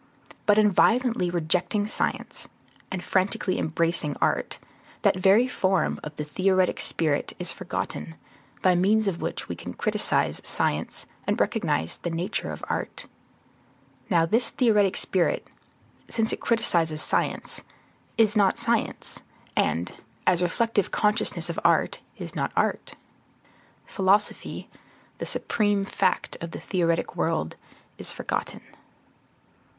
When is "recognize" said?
11.39-11.97